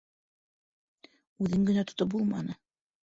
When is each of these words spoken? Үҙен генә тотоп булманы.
Үҙен 1.45 1.69
генә 1.71 1.85
тотоп 1.93 2.11
булманы. 2.15 2.57